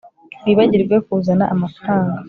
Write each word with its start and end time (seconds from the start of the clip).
Wibagiwe 0.45 0.95
kuzana 1.05 1.45
amafaranga 1.53 2.19